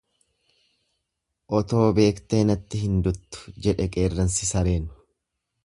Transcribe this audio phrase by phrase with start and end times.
[1.57, 4.93] Otoo beektee natti hin duttu jedhe qeerransi sareen.